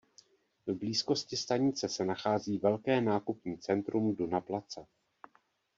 [0.67, 4.85] V blízkosti stanice se nachází velké nákupní centrum Duna Plaza.